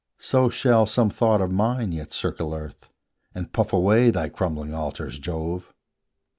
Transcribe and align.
So 0.17 0.49
shall 0.49 0.87
some 0.87 1.11
thought 1.11 1.41
of 1.41 1.51
mine 1.51 1.91
yet 1.91 2.11
circle 2.11 2.55
earth, 2.55 2.89
And 3.35 3.53
puff 3.53 3.71
away 3.71 4.09
thy 4.09 4.29
crumbling 4.29 4.73
altars, 4.73 5.19
Jove! 5.19 5.71